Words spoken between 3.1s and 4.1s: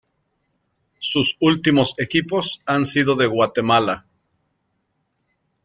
de Guatemala.